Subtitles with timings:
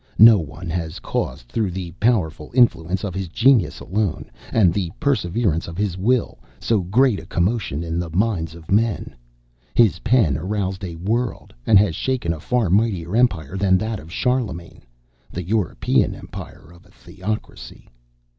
[0.17, 5.67] No one has caused, through the powerful influence of his genius alone, and the perseverance
[5.67, 9.13] of his will, so great a commotion in the minds of men;
[9.75, 14.11] his pen aroused a world, and has shaken a far mightier empire than that of
[14.11, 14.81] Charlemagne,
[15.31, 17.87] the European empire of a theocracy.